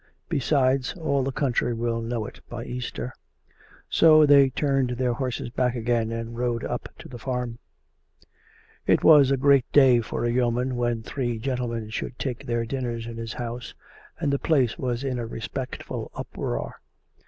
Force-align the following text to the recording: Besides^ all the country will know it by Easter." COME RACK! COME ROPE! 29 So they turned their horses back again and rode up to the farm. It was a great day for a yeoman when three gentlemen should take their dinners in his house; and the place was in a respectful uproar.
Besides^ 0.31 0.97
all 0.97 1.21
the 1.21 1.31
country 1.31 1.75
will 1.75 2.01
know 2.01 2.25
it 2.25 2.39
by 2.49 2.65
Easter." 2.65 3.03
COME 3.03 3.07
RACK! 3.07 3.13
COME 3.99 4.09
ROPE! 4.09 4.25
29 4.25 4.25
So 4.25 4.25
they 4.25 4.49
turned 4.49 4.89
their 4.97 5.13
horses 5.13 5.51
back 5.51 5.75
again 5.75 6.11
and 6.11 6.35
rode 6.35 6.63
up 6.63 6.89
to 6.97 7.07
the 7.07 7.19
farm. 7.19 7.59
It 8.87 9.03
was 9.03 9.29
a 9.29 9.37
great 9.37 9.71
day 9.71 9.99
for 10.01 10.25
a 10.25 10.31
yeoman 10.31 10.75
when 10.75 11.03
three 11.03 11.37
gentlemen 11.37 11.91
should 11.91 12.17
take 12.17 12.47
their 12.47 12.65
dinners 12.65 13.05
in 13.05 13.17
his 13.17 13.33
house; 13.33 13.75
and 14.19 14.33
the 14.33 14.39
place 14.39 14.75
was 14.79 15.03
in 15.03 15.19
a 15.19 15.27
respectful 15.27 16.09
uproar. 16.15 16.81